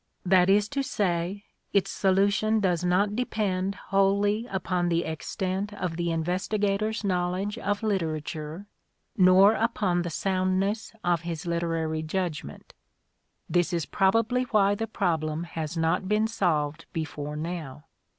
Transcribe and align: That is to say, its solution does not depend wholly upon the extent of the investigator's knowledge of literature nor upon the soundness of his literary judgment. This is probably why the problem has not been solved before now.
That 0.25 0.49
is 0.49 0.67
to 0.69 0.81
say, 0.81 1.45
its 1.73 1.91
solution 1.91 2.59
does 2.59 2.83
not 2.83 3.15
depend 3.15 3.75
wholly 3.75 4.47
upon 4.49 4.89
the 4.89 5.03
extent 5.05 5.71
of 5.73 5.95
the 5.95 6.09
investigator's 6.09 7.03
knowledge 7.03 7.55
of 7.59 7.83
literature 7.83 8.65
nor 9.15 9.53
upon 9.53 10.01
the 10.01 10.09
soundness 10.09 10.91
of 11.03 11.21
his 11.21 11.45
literary 11.45 12.01
judgment. 12.01 12.73
This 13.47 13.71
is 13.71 13.85
probably 13.85 14.45
why 14.45 14.73
the 14.73 14.87
problem 14.87 15.43
has 15.43 15.77
not 15.77 16.07
been 16.07 16.25
solved 16.27 16.87
before 16.93 17.35
now. 17.35 17.83